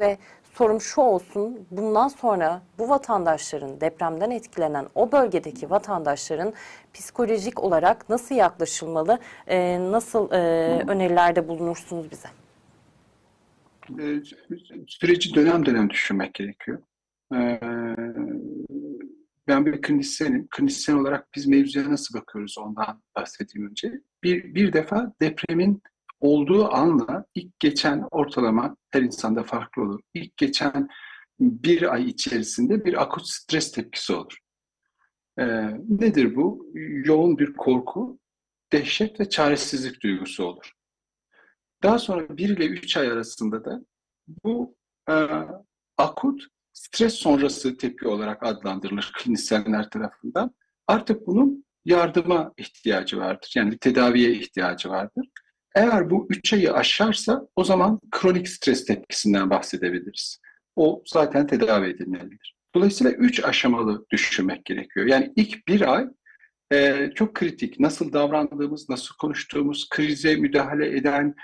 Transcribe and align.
Ve 0.00 0.18
sorum 0.54 0.80
şu 0.80 1.00
olsun, 1.00 1.66
bundan 1.70 2.08
sonra 2.08 2.62
bu 2.78 2.88
vatandaşların, 2.88 3.80
depremden 3.80 4.30
etkilenen 4.30 4.86
o 4.94 5.12
bölgedeki 5.12 5.70
vatandaşların 5.70 6.52
psikolojik 6.94 7.64
olarak 7.64 8.08
nasıl 8.08 8.34
yaklaşılmalı, 8.34 9.18
e, 9.46 9.78
nasıl 9.80 10.32
e, 10.32 10.36
önerilerde 10.88 11.48
bulunursunuz 11.48 12.06
bize? 12.10 12.28
E, 14.02 14.22
süreci 14.86 15.34
dönem 15.34 15.66
dönem 15.66 15.90
düşünmek 15.90 16.34
gerekiyor. 16.34 16.82
E, 17.34 17.60
ben 19.48 19.66
bir 19.66 19.82
klinisyenim. 19.82 20.48
Klinisyen 20.50 20.96
olarak 20.96 21.28
biz 21.36 21.46
mevzuya 21.46 21.90
nasıl 21.90 22.18
bakıyoruz 22.18 22.58
ondan 22.58 23.02
bahsedeyim 23.16 23.70
önce. 23.70 24.00
Bir, 24.22 24.54
bir 24.54 24.72
defa 24.72 25.12
depremin 25.20 25.82
olduğu 26.20 26.72
anla 26.72 27.24
ilk 27.34 27.60
geçen 27.60 28.08
ortalama 28.10 28.76
her 28.90 29.02
insanda 29.02 29.42
farklı 29.42 29.82
olur. 29.82 30.00
İlk 30.14 30.36
geçen 30.36 30.88
bir 31.40 31.92
ay 31.92 32.04
içerisinde 32.04 32.84
bir 32.84 33.02
akut 33.02 33.28
stres 33.28 33.72
tepkisi 33.72 34.12
olur. 34.12 34.38
Ee, 35.38 35.44
nedir 35.88 36.36
bu? 36.36 36.72
Yoğun 37.04 37.38
bir 37.38 37.52
korku, 37.52 38.18
dehşet 38.72 39.20
ve 39.20 39.28
çaresizlik 39.28 40.02
duygusu 40.02 40.44
olur. 40.44 40.72
Daha 41.82 41.98
sonra 41.98 42.36
bir 42.36 42.48
ile 42.48 42.66
üç 42.66 42.96
ay 42.96 43.10
arasında 43.10 43.64
da 43.64 43.80
bu 44.44 44.76
e, 45.08 45.14
akut 45.98 46.42
stres 46.72 47.14
sonrası 47.14 47.76
tepki 47.76 48.08
olarak 48.08 48.42
adlandırılır 48.42 49.12
klinisyenler 49.18 49.90
tarafından. 49.90 50.54
Artık 50.86 51.26
bunun 51.26 51.64
yardıma 51.84 52.52
ihtiyacı 52.56 53.18
vardır. 53.18 53.52
Yani 53.56 53.78
tedaviye 53.78 54.32
ihtiyacı 54.32 54.88
vardır. 54.88 55.28
Eğer 55.74 56.10
bu 56.10 56.26
üç 56.30 56.52
ayı 56.52 56.72
aşarsa 56.72 57.48
o 57.56 57.64
zaman 57.64 58.00
kronik 58.10 58.48
stres 58.48 58.84
tepkisinden 58.84 59.50
bahsedebiliriz. 59.50 60.40
O 60.76 61.02
zaten 61.06 61.46
tedavi 61.46 61.88
edilmelidir. 61.88 62.56
Dolayısıyla 62.74 63.12
üç 63.12 63.44
aşamalı 63.44 64.06
düşünmek 64.10 64.64
gerekiyor. 64.64 65.06
Yani 65.06 65.32
ilk 65.36 65.68
bir 65.68 65.94
ay 65.94 66.06
e, 66.72 67.10
çok 67.14 67.34
kritik. 67.34 67.80
Nasıl 67.80 68.12
davrandığımız, 68.12 68.88
nasıl 68.88 69.14
konuştuğumuz, 69.14 69.88
krize 69.88 70.36
müdahale 70.36 70.96
eden 70.96 71.34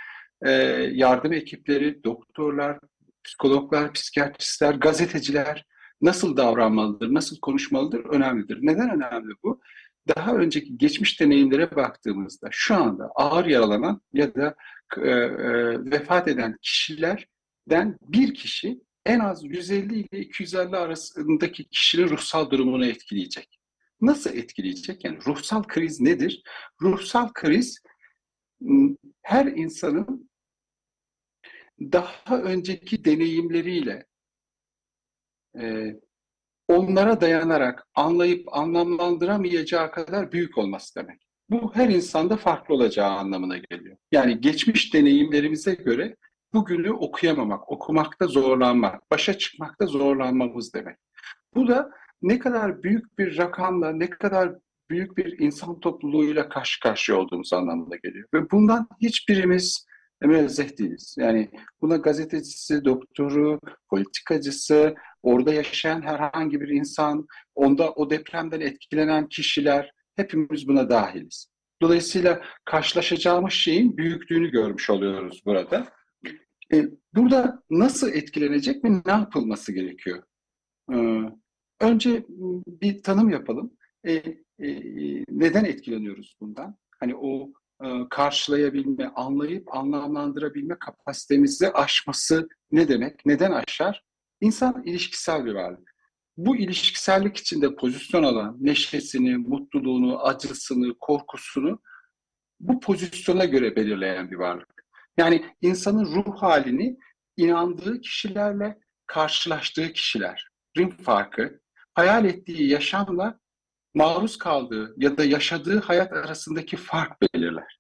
e, 0.47 0.51
yardım 0.93 1.33
ekipleri, 1.33 2.05
doktorlar, 2.05 2.79
psikologlar, 3.25 3.93
psikiyatristler, 3.93 4.75
gazeteciler 4.75 5.65
nasıl 6.01 6.37
davranmalıdır, 6.37 7.15
nasıl 7.15 7.41
konuşmalıdır 7.41 8.05
önemlidir. 8.05 8.59
Neden 8.61 8.91
önemli 8.91 9.35
bu? 9.45 9.61
Daha 10.17 10.35
önceki 10.35 10.79
geçmiş 10.79 11.21
deneyimlere 11.21 11.77
baktığımızda 11.77 12.49
şu 12.51 12.75
anda 12.75 13.11
ağır 13.15 13.47
yaralanan 13.47 14.01
ya 14.13 14.35
da 14.35 14.55
e, 14.97 15.11
e, 15.11 15.85
vefat 15.91 16.29
eden 16.29 16.57
kişilerden 16.63 17.99
bir 18.03 18.35
kişi 18.35 18.81
en 19.07 19.21
az 19.21 19.45
150 19.45 19.95
ile 19.95 20.21
250 20.21 20.77
arasındaki 20.77 21.69
kişinin 21.69 22.09
ruhsal 22.09 22.51
durumunu 22.51 22.87
etkileyecek. 22.87 23.59
Nasıl 24.01 24.31
etkileyecek? 24.31 25.05
Yani 25.05 25.19
ruhsal 25.27 25.63
kriz 25.63 26.01
nedir? 26.01 26.43
Ruhsal 26.83 27.33
kriz 27.33 27.83
her 29.23 29.47
insanın 29.47 30.31
daha 31.81 32.43
önceki 32.43 33.05
deneyimleriyle 33.05 34.07
e, 35.61 35.95
onlara 36.69 37.21
dayanarak 37.21 37.87
anlayıp 37.95 38.57
anlamlandıramayacağı 38.57 39.91
kadar 39.91 40.33
büyük 40.33 40.59
olması 40.59 40.95
demek. 40.95 41.27
Bu 41.51 41.75
her 41.75 41.89
insanda 41.89 42.37
farklı 42.37 42.75
olacağı 42.75 43.11
anlamına 43.11 43.59
geliyor. 43.59 43.97
Yani 44.13 44.41
geçmiş 44.41 44.95
deneyimlerimize 44.95 45.75
göre 45.75 46.17
bugünü 46.53 46.91
okuyamamak, 46.91 47.71
okumakta 47.71 48.27
zorlanmak, 48.27 49.11
başa 49.11 49.39
çıkmakta 49.39 49.87
zorlanmamız 49.87 50.75
demek. 50.75 50.97
Bu 51.55 51.69
da 51.69 51.91
ne 52.23 52.39
kadar 52.39 52.83
büyük 52.83 53.19
bir 53.19 53.39
rakamla, 53.39 53.93
ne 53.93 54.11
kadar 54.11 54.53
büyük 54.91 55.17
bir 55.17 55.39
insan 55.39 55.81
topluluğuyla 55.81 56.49
karşı 56.49 56.81
karşıya 56.81 57.19
olduğumuz 57.19 57.53
anlamına 57.53 57.97
geliyor. 57.97 58.29
Ve 58.35 58.51
bundan 58.51 58.89
hiçbirimiz 59.01 59.87
münezzeh 60.27 60.79
değiliz. 60.79 61.15
Yani 61.19 61.51
buna 61.81 61.97
gazetecisi, 61.97 62.85
doktoru, 62.85 63.61
politikacısı, 63.91 64.95
orada 65.23 65.55
yaşayan 65.55 66.03
herhangi 66.03 66.61
bir 66.61 66.69
insan, 66.69 67.27
onda 67.55 67.93
o 67.93 68.11
depremden 68.11 68.61
etkilenen 68.61 69.29
kişiler 69.29 69.91
hepimiz 70.17 70.69
buna 70.69 70.91
dahiliz. 70.91 71.49
Dolayısıyla 71.83 72.43
karşılaşacağımız 72.65 73.53
şeyin 73.53 73.97
büyüklüğünü 73.97 74.51
görmüş 74.51 74.91
oluyoruz 74.91 75.43
burada. 75.47 75.89
E, 76.73 76.85
burada 77.15 77.63
nasıl 77.71 78.13
etkilenecek 78.13 78.85
ve 78.85 78.91
ne 78.93 79.13
yapılması 79.13 79.73
gerekiyor? 79.73 80.23
E, 80.93 80.97
önce 81.81 82.27
bir 82.67 83.03
tanım 83.03 83.31
yapalım. 83.31 83.73
E, 84.05 84.13
e, 84.15 84.69
neden 85.31 85.65
etkileniyoruz 85.65 86.37
bundan? 86.41 86.77
Hani 87.01 87.17
o 87.17 87.53
karşılayabilme, 88.11 89.13
anlayıp 89.15 89.75
anlamlandırabilme 89.75 90.79
kapasitemizi 90.79 91.73
aşması 91.73 92.49
ne 92.73 92.89
demek? 92.89 93.27
Neden 93.27 93.53
aşar? 93.53 94.05
İnsan 94.41 94.83
ilişkisel 94.85 95.45
bir 95.45 95.55
varlık. 95.55 95.95
Bu 96.37 96.57
ilişkisellik 96.57 97.37
içinde 97.37 97.75
pozisyon 97.75 98.23
alan 98.23 98.57
neşesini, 98.61 99.37
mutluluğunu, 99.37 100.23
acısını, 100.23 100.95
korkusunu 101.01 101.81
bu 102.61 102.81
pozisyona 102.81 103.45
göre 103.45 103.77
belirleyen 103.77 104.31
bir 104.31 104.37
varlık. 104.37 104.85
Yani 105.17 105.45
insanın 105.61 106.05
ruh 106.05 106.43
halini 106.43 106.97
inandığı 107.37 108.01
kişilerle 108.01 108.79
karşılaştığı 109.07 109.93
kişilerin 109.93 110.91
farkı, 111.03 111.61
hayal 111.95 112.25
ettiği 112.25 112.71
yaşamla 112.71 113.39
maruz 113.97 114.39
kaldığı 114.39 114.95
ya 114.97 115.17
da 115.17 115.25
yaşadığı 115.25 115.81
hayat 115.81 116.13
arasındaki 116.13 116.77
fark 116.77 117.23
belirler. 117.23 117.79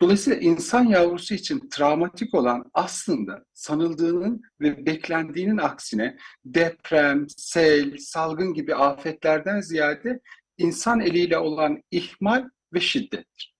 Dolayısıyla 0.00 0.38
insan 0.38 0.84
yavrusu 0.84 1.34
için 1.34 1.68
travmatik 1.68 2.34
olan 2.34 2.70
aslında 2.74 3.44
sanıldığının 3.54 4.42
ve 4.60 4.86
beklendiğinin 4.86 5.58
aksine 5.58 6.18
deprem, 6.44 7.26
sel, 7.28 7.98
salgın 7.98 8.54
gibi 8.54 8.74
afetlerden 8.74 9.60
ziyade 9.60 10.20
insan 10.58 11.00
eliyle 11.00 11.38
olan 11.38 11.82
ihmal 11.90 12.48
ve 12.72 12.80
şiddettir. 12.80 13.54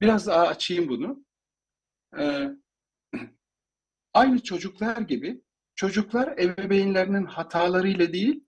Biraz 0.00 0.26
daha 0.26 0.46
açayım 0.46 0.88
bunu. 0.88 1.24
Ee, 2.18 2.50
aynı 4.14 4.42
çocuklar 4.42 4.96
gibi 4.96 5.42
çocuklar 5.74 6.38
ebeveynlerinin 6.38 7.26
hatalarıyla 7.26 8.12
değil, 8.12 8.44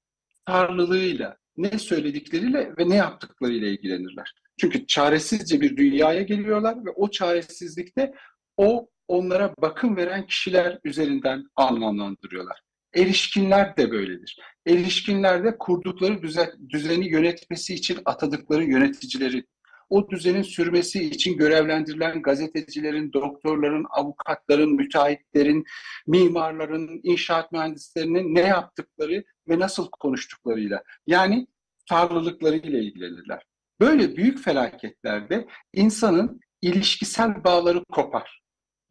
tarlılığıyla, 0.47 1.37
ne 1.56 1.78
söyledikleriyle 1.78 2.72
ve 2.78 2.89
ne 2.89 2.94
yaptıklarıyla 2.94 3.69
ilgilenirler. 3.69 4.34
Çünkü 4.61 4.87
çaresizce 4.87 5.61
bir 5.61 5.77
dünyaya 5.77 6.22
geliyorlar 6.22 6.84
ve 6.87 6.91
o 6.91 7.11
çaresizlikte 7.11 8.15
o 8.56 8.89
onlara 9.09 9.55
bakım 9.62 9.97
veren 9.97 10.27
kişiler 10.27 10.78
üzerinden 10.84 11.44
anlamlandırıyorlar. 11.56 12.61
Erişkinler 12.94 13.77
de 13.77 13.91
böyledir. 13.91 14.39
Erişkinler 14.67 15.44
de 15.44 15.59
kurdukları 15.59 16.22
düzeni 16.69 17.09
yönetmesi 17.09 17.75
için 17.75 17.99
atadıkları 18.05 18.65
yöneticileri, 18.65 19.44
o 19.88 20.10
düzenin 20.10 20.42
sürmesi 20.42 21.04
için 21.04 21.36
görevlendirilen 21.36 22.22
gazetecilerin, 22.22 23.12
doktorların, 23.12 23.86
avukatların, 23.91 24.74
müteahhitlerin, 24.74 25.64
mimarların, 26.06 27.00
inşaat 27.02 27.52
mühendislerinin 27.52 28.34
ne 28.34 28.41
yaptıkları 28.41 29.25
ve 29.48 29.58
nasıl 29.58 29.88
konuştuklarıyla 29.91 30.82
yani 31.06 31.46
tarlılıklarıyla 31.88 32.78
ilgilenirler. 32.78 33.42
Böyle 33.80 34.16
büyük 34.16 34.38
felaketlerde 34.38 35.46
insanın 35.72 36.41
ilişkisel 36.62 37.44
bağları 37.44 37.84
kopar. 37.92 38.42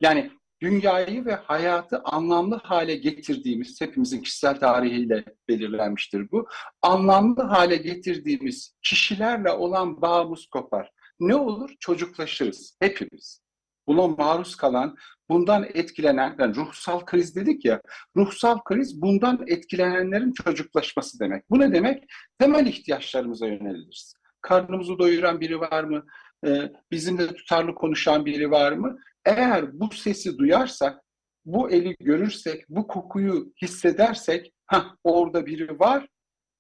Yani 0.01 0.31
dünyayı 0.61 1.25
ve 1.25 1.35
hayatı 1.35 2.01
anlamlı 2.03 2.55
hale 2.55 2.95
getirdiğimiz, 2.95 3.81
hepimizin 3.81 4.22
kişisel 4.22 4.59
tarihiyle 4.59 5.25
belirlenmiştir 5.49 6.31
bu, 6.31 6.47
anlamlı 6.81 7.43
hale 7.43 7.75
getirdiğimiz 7.75 8.75
kişilerle 8.84 9.52
olan 9.52 10.02
bağımız 10.02 10.46
kopar. 10.46 10.91
Ne 11.19 11.35
olur? 11.35 11.72
Çocuklaşırız 11.79 12.78
hepimiz. 12.79 13.46
Buna 13.87 14.07
maruz 14.07 14.55
kalan, 14.55 14.96
bundan 15.29 15.63
etkilenen, 15.73 16.35
yani 16.40 16.55
ruhsal 16.55 16.99
kriz 16.99 17.35
dedik 17.35 17.66
ya, 17.66 17.81
ruhsal 18.17 18.59
kriz 18.63 19.01
bundan 19.01 19.43
etkilenenlerin 19.47 20.34
çocuklaşması 20.34 21.19
demek. 21.19 21.49
Bu 21.49 21.59
ne 21.59 21.73
demek? 21.73 22.03
Temel 22.40 22.66
ihtiyaçlarımıza 22.66 23.47
yöneliriz. 23.47 24.13
Karnımızı 24.41 24.99
doyuran 24.99 25.40
biri 25.40 25.59
var 25.59 25.84
mı? 25.84 26.05
Ee, 26.47 26.72
bizimle 26.91 27.28
tutarlı 27.28 27.75
konuşan 27.75 28.25
biri 28.25 28.51
var 28.51 28.72
mı? 28.72 28.97
Eğer 29.25 29.79
bu 29.79 29.91
sesi 29.91 30.37
duyarsak, 30.37 31.01
bu 31.45 31.69
eli 31.72 31.95
görürsek, 31.99 32.66
bu 32.69 32.87
kokuyu 32.87 33.53
hissedersek, 33.61 34.53
ha 34.66 34.95
orada 35.03 35.45
biri 35.45 35.79
var, 35.79 36.07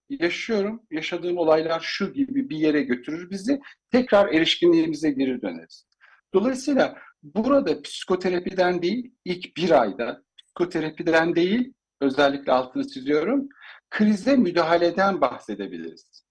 yaşıyorum, 0.09 0.81
yaşadığım 0.91 1.37
olaylar 1.37 1.79
şu 1.79 2.13
gibi 2.13 2.49
bir 2.49 2.57
yere 2.57 2.81
götürür 2.81 3.29
bizi, 3.29 3.61
tekrar 3.91 4.33
erişkinliğimize 4.33 5.11
geri 5.11 5.41
döneriz. 5.41 5.87
Dolayısıyla 6.33 6.97
burada 7.23 7.81
psikoterapiden 7.81 8.81
değil, 8.81 9.13
ilk 9.25 9.57
bir 9.57 9.81
ayda 9.81 10.23
psikoterapiden 10.37 11.35
değil, 11.35 11.73
özellikle 12.01 12.51
altını 12.51 12.87
çiziyorum, 12.87 13.49
krize 13.89 14.35
müdahaleden 14.35 15.21
bahsedebiliriz. 15.21 16.25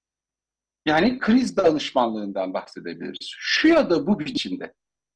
Yani 0.86 1.18
kriz 1.18 1.56
danışmanlığından 1.56 2.54
bahsedebiliriz. 2.54 3.28
Şu 3.38 3.68
ya 3.68 3.90
da 3.90 4.06
bu 4.06 4.20
biçimde. 4.20 4.74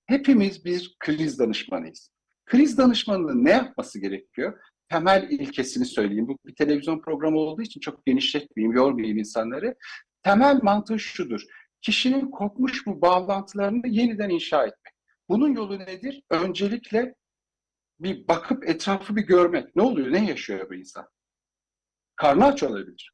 Hepimiz 0.09 0.65
bir 0.65 0.97
kriz 0.99 1.39
danışmanıyız. 1.39 2.11
Kriz 2.47 2.79
danışmanının 2.79 3.45
ne 3.45 3.51
yapması 3.51 4.01
gerekiyor? 4.01 4.61
Temel 4.89 5.31
ilkesini 5.31 5.85
söyleyeyim. 5.85 6.29
Bu 6.29 6.39
bir 6.47 6.55
televizyon 6.55 7.01
programı 7.01 7.39
olduğu 7.39 7.63
için 7.63 7.81
çok 7.81 8.07
genişletmeyeyim, 8.07 8.77
yormayayım 8.77 9.19
insanları. 9.19 9.77
Temel 10.23 10.59
mantığı 10.63 10.99
şudur. 10.99 11.43
Kişinin 11.83 12.31
kopmuş 12.31 12.87
bu 12.87 13.01
bağlantılarını 13.01 13.89
yeniden 13.89 14.31
inşa 14.31 14.63
etmek. 14.63 14.95
Bunun 15.29 15.55
yolu 15.55 15.79
nedir? 15.79 16.23
Öncelikle 16.31 17.15
bir 18.01 18.29
bakıp 18.29 18.69
etrafı 18.69 19.17
bir 19.17 19.23
görmek. 19.23 19.77
Ne 19.77 19.83
oluyor? 19.83 20.13
Ne 20.13 20.27
yaşıyor 20.27 20.71
bu 20.71 20.75
insan? 20.75 21.09
Karnı 22.17 22.45
aç 22.45 22.63
olabilir. 22.63 23.13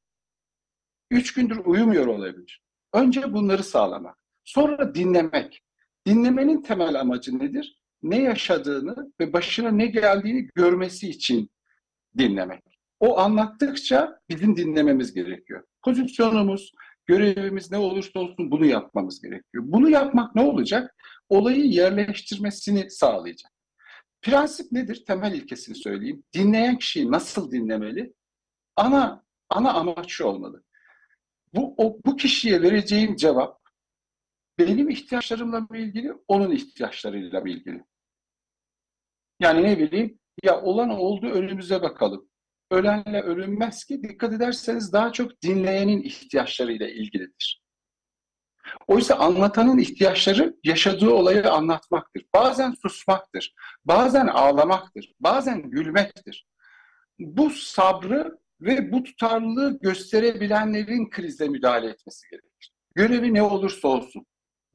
Üç 1.11 1.35
gündür 1.35 1.57
uyumuyor 1.65 2.07
olabilir. 2.07 2.63
Önce 2.93 3.33
bunları 3.33 3.65
sağlamak. 3.65 4.19
Sonra 4.45 4.95
dinlemek. 4.95 5.65
Dinlemenin 6.07 6.63
temel 6.63 7.01
amacı 7.01 7.39
nedir? 7.39 7.79
Ne 8.03 8.23
yaşadığını 8.23 9.13
ve 9.21 9.33
başına 9.33 9.71
ne 9.71 9.87
geldiğini 9.87 10.49
görmesi 10.55 11.09
için 11.09 11.51
dinlemek. 12.19 12.63
O 13.01 13.19
anlattıkça 13.19 14.21
bizim 14.29 14.57
dinlememiz 14.57 15.15
gerekiyor. 15.15 15.65
Pozisyonumuz, 15.83 16.73
görevimiz 17.07 17.71
ne 17.71 17.79
olursa 17.79 18.21
olsun 18.21 18.51
bunu 18.51 18.67
yapmamız 18.67 19.23
gerekiyor. 19.23 19.65
Bunu 19.67 19.91
yapmak 19.91 20.35
ne 20.35 20.43
olacak? 20.43 20.95
Olayı 21.29 21.65
yerleştirmesini 21.65 22.91
sağlayacak. 22.91 23.53
Prensip 24.23 24.73
nedir? 24.73 25.05
Temel 25.07 25.33
ilkesini 25.33 25.77
söyleyeyim. 25.77 26.25
Dinleyen 26.35 26.79
kişiyi 26.79 27.11
nasıl 27.11 27.51
dinlemeli? 27.51 28.15
Ana 28.77 29.25
ana 29.51 29.73
amaç 29.73 30.11
şu 30.11 30.25
olmalı. 30.25 30.63
Bu 31.55 31.75
o, 31.77 31.99
bu 32.07 32.17
kişiye 32.17 32.63
vereceğim 32.63 33.17
cevap 33.17 33.64
benim 34.59 34.91
ihtiyaçlarımla 34.91 35.61
mı 35.61 35.79
ilgili, 35.79 36.13
onun 36.29 36.51
ihtiyaçlarıyla 36.51 37.41
mı 37.41 37.51
ilgili? 37.51 37.85
Yani 39.41 39.63
ne 39.63 39.79
bileyim, 39.79 40.19
ya 40.43 40.63
olan 40.63 40.91
oldu 40.91 41.27
önümüze 41.27 41.83
bakalım. 41.83 42.29
Ölenle 42.71 43.23
ölünmez 43.23 43.85
ki 43.85 44.03
dikkat 44.03 44.33
ederseniz 44.33 44.93
daha 44.93 45.13
çok 45.13 45.43
dinleyenin 45.43 46.03
ihtiyaçlarıyla 46.03 46.89
ilgilidir. 46.89 47.65
Oysa 48.87 49.15
anlatanın 49.15 49.79
ihtiyaçları 49.79 50.57
yaşadığı 50.65 51.11
olayı 51.11 51.51
anlatmaktır. 51.51 52.25
Bazen 52.35 52.75
susmaktır, 52.83 53.55
bazen 53.85 54.27
ağlamaktır, 54.27 55.13
bazen 55.21 55.71
gülmektir. 55.71 56.47
Bu 57.19 57.51
sabrı 57.51 58.39
ve 58.61 58.93
bu 58.93 59.03
tutarlılığı 59.03 59.79
gösterebilenlerin 59.81 61.11
krize 61.11 61.49
müdahale 61.49 61.87
etmesi 61.87 62.31
gerekir. 62.31 62.73
Görevi 62.95 63.35
ne 63.35 63.43
olursa 63.43 63.89
olsun. 63.89 64.27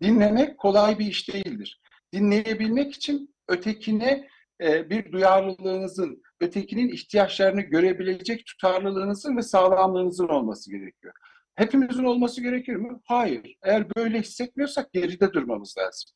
Dinlemek 0.01 0.57
kolay 0.57 0.99
bir 0.99 1.05
iş 1.05 1.29
değildir. 1.29 1.81
Dinleyebilmek 2.13 2.95
için 2.95 3.35
ötekine 3.47 4.29
e, 4.61 4.89
bir 4.89 5.11
duyarlılığınızın, 5.11 6.23
ötekinin 6.41 6.89
ihtiyaçlarını 6.89 7.61
görebilecek 7.61 8.45
tutarlılığınızın 8.45 9.37
ve 9.37 9.41
sağlamlığınızın 9.41 10.27
olması 10.27 10.71
gerekiyor. 10.71 11.13
Hepimizin 11.55 12.03
olması 12.03 12.41
gerekir 12.41 12.75
mi? 12.75 12.99
Hayır. 13.05 13.57
Eğer 13.63 13.95
böyle 13.95 14.19
hissetmiyorsak 14.19 14.93
geride 14.93 15.33
durmamız 15.33 15.75
lazım. 15.77 16.09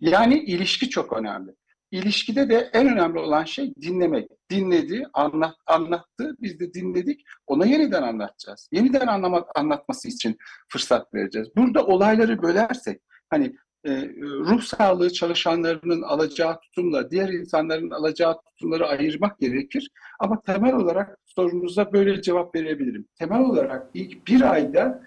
Yani 0.00 0.38
ilişki 0.38 0.88
çok 0.90 1.12
önemli. 1.12 1.50
İlişkide 1.90 2.48
de 2.48 2.70
en 2.72 2.88
önemli 2.88 3.18
olan 3.18 3.44
şey 3.44 3.74
dinlemek. 3.74 4.30
Dinledi, 4.50 5.06
anlat, 5.12 5.54
anlattı, 5.66 6.36
biz 6.40 6.60
de 6.60 6.74
dinledik. 6.74 7.20
Ona 7.46 7.66
yeniden 7.66 8.02
anlatacağız. 8.02 8.68
Yeniden 8.72 9.06
anlama, 9.06 9.46
anlatması 9.54 10.08
için 10.08 10.36
fırsat 10.68 11.14
vereceğiz. 11.14 11.48
Burada 11.56 11.86
olayları 11.86 12.42
bölersek, 12.42 13.00
hani 13.30 13.56
e, 13.84 14.08
ruh 14.18 14.62
sağlığı 14.62 15.12
çalışanlarının 15.12 16.02
alacağı 16.02 16.60
tutumla 16.60 17.10
diğer 17.10 17.28
insanların 17.28 17.90
alacağı 17.90 18.40
tutumları 18.40 18.86
ayırmak 18.86 19.38
gerekir. 19.38 19.90
Ama 20.20 20.42
temel 20.42 20.74
olarak 20.74 21.18
sorunuza 21.26 21.92
böyle 21.92 22.22
cevap 22.22 22.54
verebilirim. 22.54 23.06
Temel 23.18 23.40
olarak 23.40 23.90
ilk 23.94 24.26
bir 24.26 24.52
ayda 24.52 25.02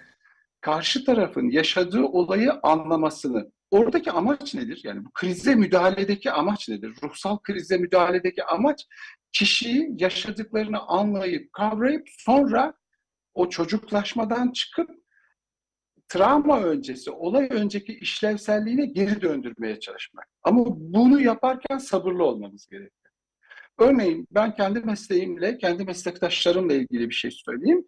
karşı 0.62 1.06
tarafın 1.06 1.50
yaşadığı 1.50 2.04
olayı 2.04 2.52
anlamasını, 2.64 3.52
oradaki 3.72 4.12
amaç 4.12 4.54
nedir? 4.56 4.82
Yani 4.84 5.06
bu 5.06 5.12
krize 5.12 5.56
müdahaledeki 5.56 6.32
amaç 6.32 6.70
nedir? 6.70 6.94
Ruhsal 7.04 7.38
krize 7.38 7.78
müdahaledeki 7.78 8.44
amaç 8.44 8.86
kişiyi 9.32 9.96
yaşadıklarını 9.98 10.80
anlayıp, 10.80 11.54
kavrayıp 11.54 12.08
sonra 12.10 12.74
o 13.34 13.50
çocuklaşmadan 13.50 14.52
çıkıp 14.52 14.90
travma 16.10 16.62
öncesi, 16.64 17.12
olay 17.12 17.48
önceki 17.52 17.94
işlevselliğine 17.94 18.86
geri 18.86 19.22
döndürmeye 19.22 19.80
çalışmak. 19.80 20.28
Ama 20.44 20.64
bunu 20.68 21.22
yaparken 21.22 21.78
sabırlı 21.78 22.24
olmamız 22.24 22.68
gerekiyor. 22.68 23.14
Örneğin 23.80 24.28
ben 24.32 24.56
kendi 24.56 24.80
mesleğimle, 24.80 25.58
kendi 25.58 25.84
meslektaşlarımla 25.84 26.74
ilgili 26.74 27.10
bir 27.10 27.16
şey 27.16 27.32
söyleyeyim. 27.32 27.88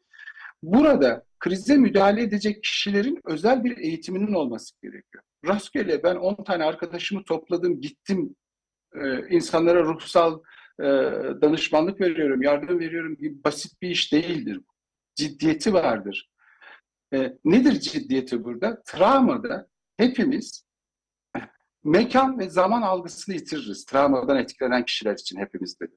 Burada 0.63 1.24
krize 1.39 1.77
müdahale 1.77 2.21
edecek 2.21 2.63
kişilerin 2.63 3.21
özel 3.25 3.63
bir 3.63 3.77
eğitiminin 3.77 4.33
olması 4.33 4.81
gerekiyor. 4.81 5.24
Rastgele 5.48 6.04
ben 6.04 6.15
10 6.15 6.44
tane 6.44 6.63
arkadaşımı 6.63 7.24
topladım, 7.24 7.81
gittim 7.81 8.36
e, 8.95 9.27
insanlara 9.30 9.83
ruhsal 9.83 10.39
e, 10.80 10.83
danışmanlık 11.42 12.01
veriyorum, 12.01 12.42
yardım 12.42 12.80
veriyorum 12.80 13.15
gibi 13.15 13.44
basit 13.44 13.81
bir 13.81 13.89
iş 13.89 14.13
değildir. 14.13 14.62
Ciddiyeti 15.15 15.74
vardır. 15.74 16.30
E, 17.13 17.33
nedir 17.45 17.80
ciddiyeti 17.80 18.44
burada? 18.44 18.81
Travmada 18.86 19.68
hepimiz 19.98 20.66
mekan 21.83 22.39
ve 22.39 22.50
zaman 22.50 22.81
algısını 22.81 23.36
yitiririz. 23.36 23.86
Travmadan 23.86 24.38
etkilenen 24.38 24.86
kişiler 24.86 25.13
için 25.13 25.39
hepimiz 25.39 25.80
de. 25.80 25.88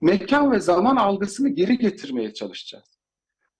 Mekan 0.00 0.52
ve 0.52 0.60
zaman 0.60 0.96
algısını 0.96 1.48
geri 1.48 1.78
getirmeye 1.78 2.34
çalışacağız. 2.34 3.01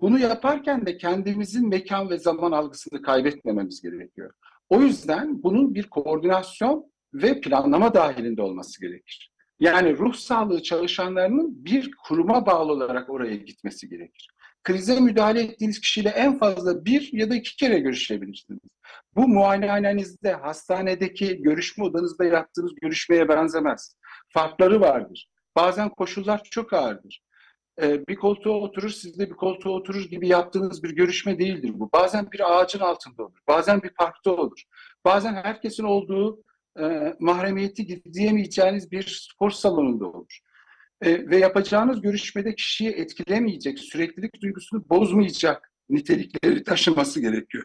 Bunu 0.03 0.19
yaparken 0.19 0.87
de 0.87 0.97
kendimizin 0.97 1.69
mekan 1.69 2.11
ve 2.11 2.19
zaman 2.19 2.53
algısını 2.53 3.03
kaybetmememiz 3.03 3.83
gerekiyor. 3.83 4.33
O 4.69 4.81
yüzden 4.83 5.43
bunun 5.43 5.75
bir 5.75 5.91
koordinasyon 5.91 6.93
ve 7.15 7.41
planlama 7.41 7.95
dahilinde 7.95 8.43
olması 8.43 8.81
gerekir. 8.81 9.33
Yani 9.61 9.99
ruh 9.99 10.15
sağlığı 10.15 10.63
çalışanlarının 10.63 11.65
bir 11.65 11.91
kuruma 12.05 12.47
bağlı 12.47 12.73
olarak 12.73 13.11
oraya 13.11 13.37
gitmesi 13.37 13.89
gerekir. 13.89 14.29
Krize 14.63 15.01
müdahale 15.01 15.43
ettiğiniz 15.43 15.81
kişiyle 15.81 16.09
en 16.09 16.39
fazla 16.39 16.85
bir 16.85 17.11
ya 17.13 17.31
da 17.31 17.35
iki 17.35 17.57
kere 17.57 17.79
görüşebilirsiniz. 17.79 18.61
Bu 19.17 19.29
muayenehanenizde, 19.29 20.33
hastanedeki 20.33 21.43
görüşme 21.43 21.85
odanızda 21.85 22.25
yaptığınız 22.25 22.73
görüşmeye 22.83 23.29
benzemez. 23.29 23.97
Farkları 24.29 24.81
vardır. 24.81 25.29
Bazen 25.57 25.89
koşullar 25.89 26.43
çok 26.51 26.73
ağırdır. 26.73 27.23
Ee, 27.81 28.07
bir 28.07 28.17
koltuğa 28.17 28.53
oturur, 28.53 28.91
siz 28.91 29.19
de 29.19 29.31
bir 29.31 29.35
koltuğa 29.35 29.73
oturur 29.73 30.05
gibi 30.05 30.29
yaptığınız 30.29 30.83
bir 30.83 30.91
görüşme 30.91 31.39
değildir 31.39 31.71
bu. 31.75 31.93
Bazen 31.93 32.33
bir 32.33 32.59
ağacın 32.59 32.81
altında 32.81 33.23
olur, 33.23 33.39
bazen 33.49 33.83
bir 33.83 33.91
parkta 33.91 34.31
olur. 34.31 34.63
Bazen 35.05 35.35
herkesin 35.35 35.85
olduğu 35.85 36.43
e, 36.81 37.15
mahremiyeti 37.21 37.87
gizleyemeyeceğiniz 37.87 38.93
bir 38.93 39.27
spor 39.31 39.51
salonunda 39.51 40.07
olur. 40.07 40.39
E, 41.03 41.31
ve 41.31 41.37
yapacağınız 41.37 42.01
görüşmede 42.01 42.55
kişiyi 42.55 42.91
etkilemeyecek, 42.91 43.79
süreklilik 43.79 44.43
duygusunu 44.43 44.89
bozmayacak 44.91 45.73
nitelikleri 45.91 46.65
taşıması 46.65 47.21
gerekiyor. 47.21 47.65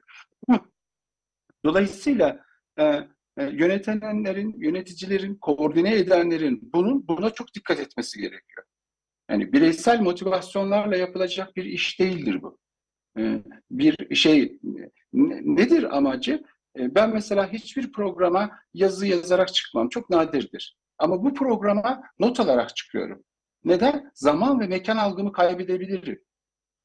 Dolayısıyla 1.66 2.44
e, 2.80 2.84
e, 2.84 3.08
yönetenlerin, 3.38 4.56
yöneticilerin, 4.58 5.36
koordine 5.36 5.96
edenlerin 5.96 6.70
bunun 6.74 7.08
buna 7.08 7.30
çok 7.30 7.54
dikkat 7.54 7.80
etmesi 7.80 8.20
gerekiyor. 8.20 8.66
Yani 9.30 9.54
bireysel 9.54 10.02
motivasyonlarla 10.02 10.98
yapılacak 10.98 11.56
bir 11.56 11.66
iş 11.66 12.00
değildir 12.00 12.42
bu. 12.42 12.58
E, 13.20 13.44
bir 13.72 14.16
şey 14.16 14.60
nedir 15.14 15.98
amacı? 15.98 16.44
E, 16.80 16.96
ben 16.96 17.14
mesela 17.14 17.52
hiçbir 17.54 17.92
programa 17.92 18.60
yazı 18.74 19.08
yazarak 19.08 19.54
çıkmam. 19.54 19.90
Çok 19.90 20.10
nadirdir. 20.10 20.78
Ama 20.98 21.24
bu 21.24 21.34
programa 21.34 22.04
not 22.20 22.40
alarak 22.40 22.76
çıkıyorum. 22.76 23.24
Neden? 23.64 24.12
Zaman 24.14 24.60
ve 24.60 24.68
mekan 24.68 24.98
algımı 24.98 25.32
kaybedebilirim. 25.32 26.22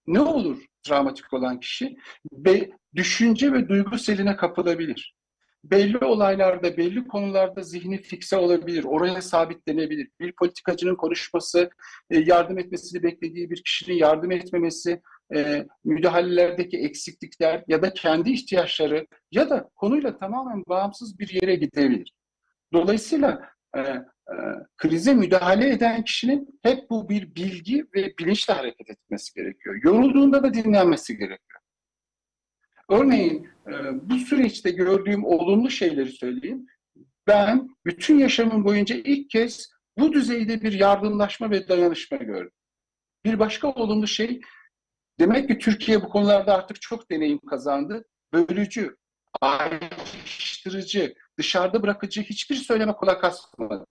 Ne 0.07 0.21
olur 0.21 0.65
travmatik 0.83 1.33
olan 1.33 1.61
kişi? 1.61 1.97
Be, 2.33 2.71
düşünce 2.95 3.53
ve 3.53 3.69
duygu 3.69 3.99
seline 3.99 4.37
kapılabilir. 4.37 5.17
Belli 5.65 5.99
olaylarda, 5.99 6.77
belli 6.77 7.09
konularda 7.09 7.63
zihni 7.63 8.03
fikse 8.03 8.37
olabilir, 8.37 8.85
oraya 8.85 9.23
sabitlenebilir. 9.23 10.09
Bir 10.21 10.33
politikacının 10.33 10.97
konuşması, 10.97 11.71
e, 12.11 12.19
yardım 12.19 12.59
etmesini 12.59 13.03
beklediği 13.03 13.51
bir 13.51 13.63
kişinin 13.63 13.97
yardım 13.97 14.31
etmemesi, 14.31 15.01
e, 15.35 15.67
müdahalelerdeki 15.85 16.79
eksiklikler 16.79 17.65
ya 17.69 17.83
da 17.83 17.95
kendi 17.95 18.31
ihtiyaçları 18.31 19.07
ya 19.31 19.51
da 19.51 19.71
konuyla 19.75 20.19
tamamen 20.19 20.65
bağımsız 20.69 21.19
bir 21.19 21.29
yere 21.43 21.55
gidebilir. 21.55 22.13
Dolayısıyla 22.73 23.43
e, 23.77 23.83
krize 24.77 25.15
müdahale 25.15 25.71
eden 25.71 26.05
kişinin 26.05 26.61
hep 26.63 26.91
bu 26.91 27.09
bir 27.09 27.35
bilgi 27.35 27.87
ve 27.95 28.15
bilinçle 28.19 28.55
hareket 28.55 28.91
etmesi 28.91 29.35
gerekiyor. 29.35 29.81
Yorulduğunda 29.85 30.43
da 30.43 30.55
dinlenmesi 30.55 31.17
gerekiyor. 31.17 31.52
Örneğin 32.93 33.49
e, 33.67 33.73
bu 34.09 34.19
süreçte 34.19 34.71
gördüğüm 34.71 35.25
olumlu 35.25 35.71
şeyleri 35.71 36.13
söyleyeyim. 36.13 36.67
Ben 37.27 37.77
bütün 37.87 38.19
yaşamım 38.19 38.65
boyunca 38.65 38.97
ilk 38.97 39.31
kez 39.31 39.71
bu 39.99 40.13
düzeyde 40.13 40.63
bir 40.63 40.73
yardımlaşma 40.73 41.51
ve 41.51 41.69
dayanışma 41.69 42.17
gördüm. 42.17 42.53
Bir 43.25 43.39
başka 43.39 43.69
olumlu 43.69 44.07
şey, 44.07 44.41
demek 45.21 45.49
ki 45.49 45.59
Türkiye 45.59 46.03
bu 46.03 46.09
konularda 46.09 46.55
artık 46.55 46.83
çok 46.83 47.11
deneyim 47.11 47.39
kazandı. 47.39 48.05
Bölücü, 48.33 48.97
ayrıştırıcı, 49.41 51.15
dışarıda 51.39 51.83
bırakıcı 51.83 52.23
hiçbir 52.23 52.57
söyleme 52.57 52.93
kulak 52.93 53.25
asmadı. 53.25 53.87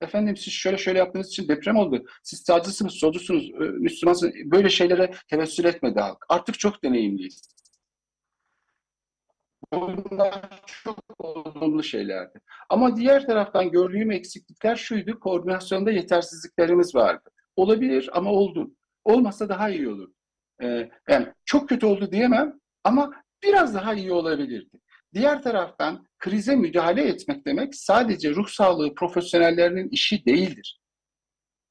Efendim 0.00 0.36
siz 0.36 0.52
şöyle 0.52 0.78
şöyle 0.78 0.98
yaptığınız 0.98 1.28
için 1.28 1.48
deprem 1.48 1.76
oldu. 1.76 2.06
Siz 2.22 2.40
sağcısınız, 2.40 2.94
solcusunuz, 2.94 3.50
Müslümansınız. 3.80 4.34
Böyle 4.44 4.70
şeylere 4.70 5.10
tevessül 5.28 5.64
etmedi 5.64 6.00
halk. 6.00 6.26
Artık 6.28 6.58
çok 6.58 6.84
deneyimliyiz. 6.84 7.53
Bunlar 9.76 10.62
çok 10.66 10.98
olumlu 11.18 11.82
şeylerdi. 11.82 12.40
Ama 12.68 12.96
diğer 12.96 13.26
taraftan 13.26 13.70
gördüğüm 13.70 14.10
eksiklikler 14.10 14.76
şuydu, 14.76 15.20
koordinasyonda 15.20 15.90
yetersizliklerimiz 15.90 16.94
vardı. 16.94 17.30
Olabilir 17.56 18.10
ama 18.12 18.30
oldu. 18.30 18.70
Olmasa 19.04 19.48
daha 19.48 19.70
iyi 19.70 19.88
olur. 19.88 20.08
Ee, 20.62 20.90
yani 21.08 21.26
çok 21.44 21.68
kötü 21.68 21.86
oldu 21.86 22.12
diyemem 22.12 22.60
ama 22.84 23.12
biraz 23.42 23.74
daha 23.74 23.94
iyi 23.94 24.12
olabilirdi. 24.12 24.80
Diğer 25.14 25.42
taraftan 25.42 26.06
krize 26.18 26.56
müdahale 26.56 27.08
etmek 27.08 27.46
demek 27.46 27.74
sadece 27.74 28.30
ruh 28.30 28.48
sağlığı 28.48 28.94
profesyonellerinin 28.94 29.88
işi 29.88 30.24
değildir. 30.24 30.80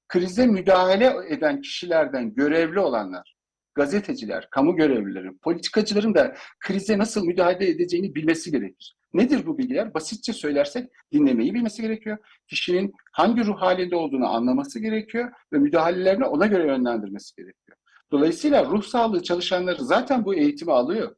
Krize 0.07 0.47
müdahale 0.47 1.13
eden 1.29 1.61
kişilerden 1.61 2.33
görevli 2.33 2.79
olanlar, 2.79 3.35
gazeteciler, 3.75 4.47
kamu 4.49 4.75
görevlileri, 4.75 5.37
politikacıların 5.37 6.15
da 6.15 6.35
krize 6.59 6.97
nasıl 6.97 7.25
müdahale 7.25 7.69
edeceğini 7.69 8.15
bilmesi 8.15 8.51
gerekir. 8.51 8.97
Nedir 9.13 9.45
bu 9.45 9.57
bilgiler? 9.57 9.93
Basitçe 9.93 10.33
söylersek 10.33 10.89
dinlemeyi 11.11 11.53
bilmesi 11.53 11.81
gerekiyor. 11.81 12.17
Kişinin 12.47 12.93
hangi 13.11 13.45
ruh 13.45 13.61
halinde 13.61 13.95
olduğunu 13.95 14.27
anlaması 14.27 14.79
gerekiyor 14.79 15.31
ve 15.53 15.57
müdahalelerini 15.57 16.25
ona 16.25 16.45
göre 16.45 16.67
yönlendirmesi 16.67 17.35
gerekiyor. 17.35 17.77
Dolayısıyla 18.11 18.65
ruh 18.65 18.83
sağlığı 18.83 19.23
çalışanları 19.23 19.83
zaten 19.83 20.25
bu 20.25 20.35
eğitimi 20.35 20.71
alıyor. 20.71 21.15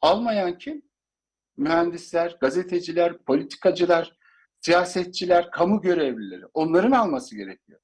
Almayan 0.00 0.58
kim? 0.58 0.82
Mühendisler, 1.56 2.36
gazeteciler, 2.40 3.18
politikacılar, 3.18 4.16
siyasetçiler, 4.60 5.50
kamu 5.50 5.80
görevlileri. 5.80 6.44
Onların 6.54 6.90
alması 6.90 7.36
gerekiyor. 7.36 7.80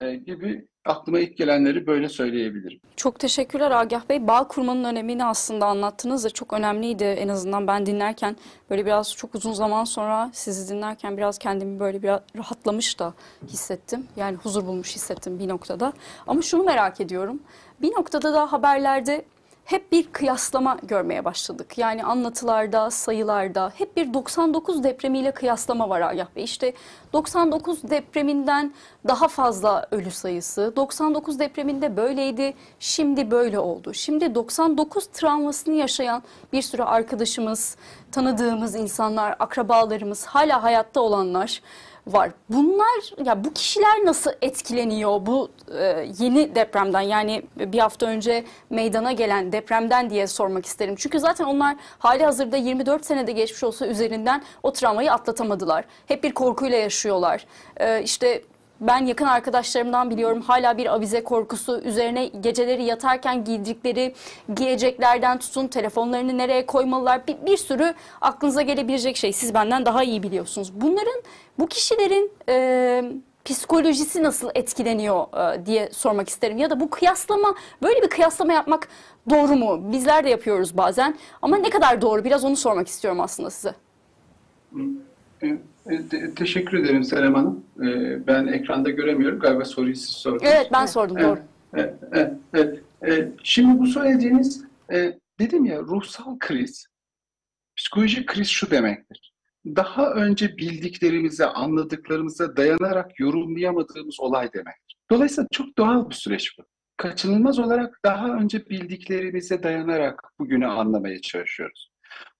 E, 0.00 0.14
gibi 0.16 0.68
aklıma 0.88 1.18
ilk 1.18 1.36
gelenleri 1.36 1.86
böyle 1.86 2.08
söyleyebilirim. 2.08 2.80
Çok 2.96 3.18
teşekkürler 3.18 3.70
Agah 3.70 4.08
Bey. 4.08 4.26
Bağ 4.26 4.48
kurmanın 4.48 4.84
önemini 4.84 5.24
aslında 5.24 5.66
anlattınız 5.66 6.24
da 6.24 6.30
çok 6.30 6.52
önemliydi 6.52 7.04
en 7.04 7.28
azından 7.28 7.66
ben 7.66 7.86
dinlerken 7.86 8.36
böyle 8.70 8.86
biraz 8.86 9.14
çok 9.14 9.34
uzun 9.34 9.52
zaman 9.52 9.84
sonra 9.84 10.30
sizi 10.32 10.74
dinlerken 10.74 11.16
biraz 11.16 11.38
kendimi 11.38 11.80
böyle 11.80 12.02
biraz 12.02 12.20
rahatlamış 12.36 12.98
da 12.98 13.14
hissettim. 13.48 14.06
Yani 14.16 14.36
huzur 14.36 14.66
bulmuş 14.66 14.94
hissettim 14.94 15.38
bir 15.38 15.48
noktada. 15.48 15.92
Ama 16.26 16.42
şunu 16.42 16.62
merak 16.62 17.00
ediyorum. 17.00 17.42
Bir 17.82 17.92
noktada 17.92 18.34
da 18.34 18.52
haberlerde 18.52 19.24
hep 19.68 19.92
bir 19.92 20.12
kıyaslama 20.12 20.78
görmeye 20.82 21.24
başladık. 21.24 21.78
Yani 21.78 22.04
anlatılarda, 22.04 22.90
sayılarda 22.90 23.72
hep 23.78 23.96
bir 23.96 24.14
99 24.14 24.84
depremiyle 24.84 25.30
kıyaslama 25.30 25.88
var 25.88 26.00
Agah 26.00 26.26
Bey. 26.36 26.44
İşte 26.44 26.72
99 27.12 27.82
depreminden 27.82 28.72
daha 29.08 29.28
fazla 29.28 29.86
ölü 29.90 30.10
sayısı, 30.10 30.72
99 30.76 31.38
depreminde 31.38 31.96
böyleydi, 31.96 32.54
şimdi 32.80 33.30
böyle 33.30 33.58
oldu. 33.58 33.94
Şimdi 33.94 34.34
99 34.34 35.06
travmasını 35.06 35.74
yaşayan 35.74 36.22
bir 36.52 36.62
sürü 36.62 36.82
arkadaşımız, 36.82 37.76
tanıdığımız 38.12 38.74
insanlar, 38.74 39.36
akrabalarımız, 39.38 40.26
hala 40.26 40.62
hayatta 40.62 41.00
olanlar 41.00 41.62
var. 42.12 42.30
Bunlar 42.48 43.24
ya 43.24 43.44
bu 43.44 43.52
kişiler 43.52 44.04
nasıl 44.04 44.30
etkileniyor 44.42 45.26
bu 45.26 45.48
e, 45.78 46.08
yeni 46.18 46.54
depremden 46.54 47.00
yani 47.00 47.42
bir 47.56 47.78
hafta 47.78 48.06
önce 48.06 48.44
meydana 48.70 49.12
gelen 49.12 49.52
depremden 49.52 50.10
diye 50.10 50.26
sormak 50.26 50.66
isterim. 50.66 50.94
Çünkü 50.98 51.20
zaten 51.20 51.44
onlar 51.44 51.76
hali 51.98 52.24
hazırda 52.24 52.56
24 52.56 53.06
senede 53.06 53.32
geçmiş 53.32 53.64
olsa 53.64 53.86
üzerinden 53.86 54.42
o 54.62 54.72
travmayı 54.72 55.12
atlatamadılar. 55.12 55.84
Hep 56.06 56.24
bir 56.24 56.32
korkuyla 56.32 56.78
yaşıyorlar. 56.78 57.46
E, 57.76 58.02
işte 58.02 58.42
ben 58.80 59.06
yakın 59.06 59.26
arkadaşlarımdan 59.26 60.10
biliyorum 60.10 60.40
hala 60.40 60.78
bir 60.78 60.86
avize 60.86 61.24
korkusu 61.24 61.80
üzerine 61.80 62.26
geceleri 62.26 62.84
yatarken 62.84 63.44
giydikleri 63.44 64.14
giyeceklerden 64.54 65.38
tutun 65.38 65.68
telefonlarını 65.68 66.38
nereye 66.38 66.66
koymalılar 66.66 67.26
bir, 67.26 67.36
bir 67.46 67.56
sürü 67.56 67.94
aklınıza 68.20 68.62
gelebilecek 68.62 69.16
şey 69.16 69.32
siz 69.32 69.54
benden 69.54 69.86
daha 69.86 70.02
iyi 70.02 70.22
biliyorsunuz. 70.22 70.72
Bunların 70.80 71.22
bu 71.58 71.66
kişilerin 71.66 72.32
e, 72.48 73.04
psikolojisi 73.44 74.22
nasıl 74.22 74.50
etkileniyor 74.54 75.54
e, 75.54 75.66
diye 75.66 75.90
sormak 75.92 76.28
isterim. 76.28 76.58
Ya 76.58 76.70
da 76.70 76.80
bu 76.80 76.90
kıyaslama, 76.90 77.54
böyle 77.82 78.02
bir 78.02 78.08
kıyaslama 78.08 78.52
yapmak 78.52 78.88
doğru 79.30 79.56
mu? 79.56 79.92
Bizler 79.92 80.24
de 80.24 80.28
yapıyoruz 80.28 80.76
bazen. 80.76 81.18
Ama 81.42 81.56
ne 81.56 81.70
kadar 81.70 82.00
doğru? 82.00 82.24
Biraz 82.24 82.44
onu 82.44 82.56
sormak 82.56 82.88
istiyorum 82.88 83.20
aslında 83.20 83.50
size. 83.50 83.74
E, 84.72 84.80
teşekkür 86.36 86.78
ederim 86.78 87.04
Serem 87.04 87.34
Hanım. 87.34 87.64
E, 87.82 88.26
ben 88.26 88.46
ekranda 88.46 88.90
göremiyorum. 88.90 89.38
Galiba 89.38 89.64
soruyu 89.64 89.96
siz 89.96 90.10
sordunuz. 90.10 90.42
Evet 90.46 90.68
ben 90.72 90.86
sordum 90.86 91.18
evet, 91.18 91.28
doğru. 91.28 91.40
Evet, 91.74 91.94
evet, 92.12 92.32
evet. 92.54 92.82
E, 93.08 93.28
şimdi 93.42 93.78
bu 93.78 93.86
söylediğiniz 93.86 94.64
dedim 95.38 95.64
ya 95.64 95.78
ruhsal 95.78 96.38
kriz, 96.38 96.86
psikolojik 97.76 98.26
kriz 98.28 98.48
şu 98.48 98.70
demektir. 98.70 99.32
Daha 99.66 100.10
önce 100.10 100.56
bildiklerimize, 100.56 101.46
anladıklarımıza 101.46 102.56
dayanarak 102.56 103.20
yorumlayamadığımız 103.20 104.20
olay 104.20 104.52
demektir. 104.52 104.96
Dolayısıyla 105.10 105.48
çok 105.52 105.78
doğal 105.78 106.10
bir 106.10 106.14
süreç 106.14 106.58
bu. 106.58 106.62
Kaçınılmaz 106.96 107.58
olarak 107.58 108.00
daha 108.04 108.28
önce 108.28 108.68
bildiklerimize 108.68 109.62
dayanarak 109.62 110.22
bugünü 110.38 110.66
anlamaya 110.66 111.20
çalışıyoruz. 111.20 111.90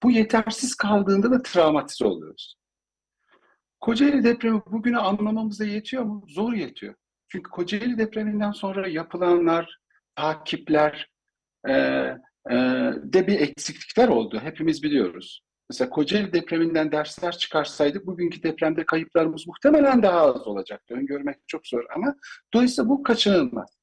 Bu 0.03 0.11
yetersiz 0.11 0.75
kaldığında 0.75 1.31
da 1.31 1.43
travmatize 1.43 2.05
oluyoruz. 2.05 2.58
Kocaeli 3.81 4.25
depremi 4.25 4.63
bugünü 4.67 4.99
anlamamıza 4.99 5.65
yetiyor 5.65 6.03
mu? 6.03 6.25
Zor 6.29 6.53
yetiyor. 6.53 6.95
Çünkü 7.29 7.51
Kocaeli 7.51 7.99
depreminden 7.99 8.53
sonra 8.53 8.89
yapılanlar, 8.89 9.79
takipler 10.17 11.11
e, 11.69 11.73
e, 11.73 12.57
de 13.03 13.27
bir 13.27 13.41
eksiklikler 13.41 14.09
oldu. 14.09 14.41
Hepimiz 14.43 14.83
biliyoruz. 14.83 15.43
Mesela 15.71 15.91
Kocaeli 15.91 16.33
depreminden 16.33 16.93
dersler 16.93 17.39
çıkarsaydık 17.39 18.07
bugünkü 18.07 18.43
depremde 18.43 18.87
kayıplarımız 18.87 19.47
muhtemelen 19.47 20.03
daha 20.03 20.21
az 20.21 20.47
olacaktı. 20.47 20.95
Öngörmek 20.95 21.37
çok 21.47 21.67
zor 21.67 21.85
ama 21.95 22.15
dolayısıyla 22.55 22.89
bu 22.89 23.03
kaçınılmaz. 23.03 23.79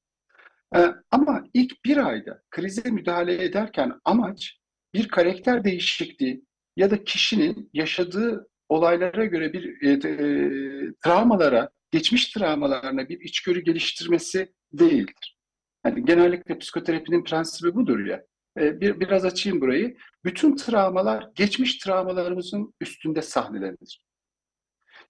Ee, 0.75 0.93
ama 1.11 1.43
ilk 1.53 1.85
bir 1.85 1.97
ayda 1.97 2.41
krize 2.51 2.89
müdahale 2.89 3.43
ederken 3.43 3.93
amaç 4.05 4.59
bir 4.93 5.07
karakter 5.07 5.63
değişikliği 5.63 6.45
ya 6.77 6.91
da 6.91 7.03
kişinin 7.03 7.69
yaşadığı 7.73 8.47
olaylara 8.69 9.25
göre 9.25 9.53
bir 9.53 9.81
e, 9.81 9.91
e, 9.91 10.93
travmalara, 11.03 11.69
geçmiş 11.91 12.31
travmalarına 12.31 13.09
bir 13.09 13.19
içgörü 13.19 13.59
geliştirmesi 13.59 14.53
değildir. 14.73 15.37
Yani 15.85 16.05
genellikle 16.05 16.57
psikoterapinin 16.57 17.23
prensibi 17.23 17.75
budur 17.75 18.05
ya. 18.05 18.25
E, 18.59 18.81
bir, 18.81 18.99
biraz 18.99 19.25
açayım 19.25 19.61
burayı. 19.61 19.97
Bütün 20.23 20.55
travmalar 20.55 21.29
geçmiş 21.35 21.77
travmalarımızın 21.77 22.73
üstünde 22.81 23.21
sahnelenir. 23.21 24.01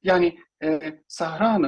Yani 0.03 0.39
e, 0.63 0.99
Sahra 1.07 1.59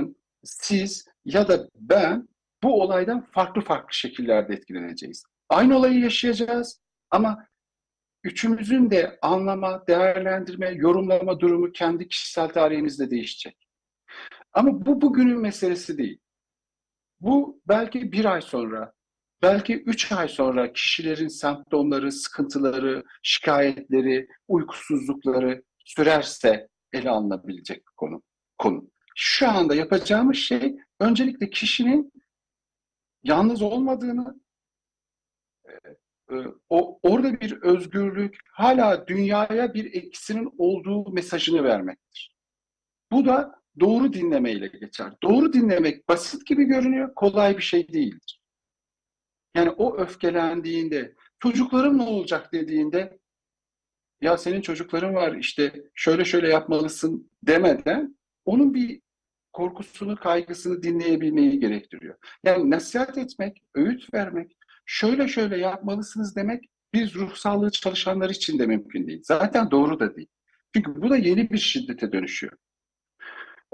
siz 0.44 1.06
ya 1.26 1.48
da 1.48 1.70
ben 1.76 2.28
bu 2.64 2.82
olaydan 2.82 3.26
farklı 3.32 3.62
farklı 3.62 3.94
şekillerde 3.94 4.54
etkileneceğiz. 4.54 5.24
Aynı 5.50 5.78
olayı 5.78 6.00
yaşayacağız 6.00 6.82
ama 7.10 7.48
üçümüzün 8.28 8.92
de 8.92 9.20
anlama, 9.22 9.88
değerlendirme, 9.88 10.70
yorumlama 10.70 11.40
durumu 11.40 11.72
kendi 11.72 12.08
kişisel 12.08 12.50
tarihimizde 12.50 13.10
değişecek. 13.10 13.68
Ama 14.54 14.86
bu 14.86 15.02
bugünün 15.02 15.40
meselesi 15.40 15.98
değil. 15.98 16.20
Bu 17.22 17.62
belki 17.68 18.12
bir 18.12 18.26
ay 18.26 18.42
sonra, 18.42 18.94
belki 19.42 19.84
üç 19.84 20.12
ay 20.12 20.28
sonra 20.28 20.74
kişilerin 20.74 21.28
semptomları, 21.28 22.12
sıkıntıları, 22.12 23.04
şikayetleri, 23.24 24.28
uykusuzlukları 24.48 25.64
sürerse 25.86 26.68
ele 26.94 27.10
alınabilecek 27.10 27.78
bir 27.78 27.94
konu. 27.98 28.24
konu. 28.58 28.90
Şu 29.16 29.50
anda 29.50 29.76
yapacağımız 29.76 30.38
şey 30.38 30.76
öncelikle 31.00 31.50
kişinin 31.50 32.12
yalnız 33.24 33.62
olmadığını, 33.62 34.42
ee, 35.70 35.72
o 36.70 37.00
orada 37.04 37.42
bir 37.42 37.62
özgürlük, 37.62 38.40
hala 38.52 39.08
dünyaya 39.08 39.74
bir 39.74 39.94
etkisinin 39.94 40.54
olduğu 40.58 41.12
mesajını 41.12 41.64
vermektir. 41.64 42.36
Bu 43.12 43.26
da 43.26 43.62
doğru 43.80 44.14
dinlemeyle 44.14 44.68
geçer. 44.68 45.14
Doğru 45.24 45.54
dinlemek 45.54 46.10
basit 46.10 46.48
gibi 46.48 46.64
görünüyor, 46.64 47.14
kolay 47.16 47.58
bir 47.58 47.64
şey 47.64 47.88
değildir. 47.94 48.42
Yani 49.56 49.70
o 49.70 49.98
öfkelendiğinde, 49.98 51.16
çocuklarım 51.40 51.98
ne 51.98 52.04
olacak 52.04 52.54
dediğinde, 52.54 53.20
ya 54.22 54.38
senin 54.38 54.62
çocukların 54.62 55.16
var 55.16 55.36
işte 55.36 55.84
şöyle 55.94 56.26
şöyle 56.26 56.50
yapmalısın 56.50 57.32
demeden 57.44 58.18
onun 58.46 58.74
bir 58.74 59.02
korkusunu, 59.54 60.16
kaygısını 60.16 60.84
dinleyebilmeyi 60.84 61.60
gerektiriyor. 61.60 62.16
Yani 62.44 62.72
nasihat 62.72 63.18
etmek, 63.18 63.64
öğüt 63.76 64.14
vermek, 64.14 64.57
şöyle 64.88 65.28
şöyle 65.28 65.58
yapmalısınız 65.58 66.36
demek 66.36 66.64
biz 66.94 67.16
ruh 67.16 67.36
sağlığı 67.36 67.72
çalışanlar 67.72 68.30
için 68.30 68.60
de 68.60 68.66
mümkün 68.66 69.08
değil. 69.08 69.22
Zaten 69.24 69.72
doğru 69.72 70.00
da 70.00 70.16
değil. 70.16 70.28
Çünkü 70.76 71.02
bu 71.02 71.10
da 71.10 71.18
yeni 71.18 71.50
bir 71.50 71.58
şiddete 71.58 72.12
dönüşüyor. 72.12 72.54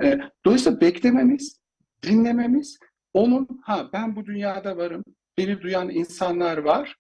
E, 0.03 0.19
dolayısıyla 0.45 0.81
beklememiz, 0.81 1.59
dinlememiz, 2.03 2.79
onun 3.13 3.61
ha 3.63 3.89
ben 3.93 4.15
bu 4.15 4.25
dünyada 4.25 4.77
varım, 4.77 5.03
beni 5.37 5.61
duyan 5.61 5.89
insanlar 5.89 6.57
var 6.57 6.95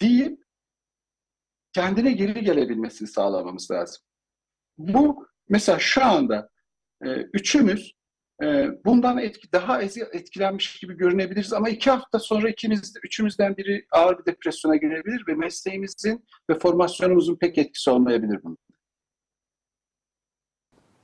deyip 0.00 0.44
kendine 1.72 2.12
geri 2.12 2.44
gelebilmesini 2.44 3.08
sağlamamız 3.08 3.70
lazım. 3.70 4.04
Bu 4.78 5.26
mesela 5.48 5.78
şu 5.78 6.04
anda 6.04 6.48
e, 7.04 7.08
üçümüz 7.14 7.97
bundan 8.84 9.18
etki, 9.18 9.52
daha 9.52 9.82
etkilenmiş 9.82 10.78
gibi 10.80 10.96
görünebiliriz 10.96 11.52
ama 11.52 11.68
iki 11.68 11.90
hafta 11.90 12.18
sonra 12.18 12.48
ikimiz, 12.48 12.94
üçümüzden 13.04 13.56
biri 13.56 13.86
ağır 13.90 14.18
bir 14.18 14.26
depresyona 14.26 14.76
girebilir 14.76 15.24
ve 15.28 15.34
mesleğimizin 15.34 16.24
ve 16.50 16.58
formasyonumuzun 16.58 17.36
pek 17.36 17.58
etkisi 17.58 17.90
olmayabilir 17.90 18.40
bunun. 18.42 18.58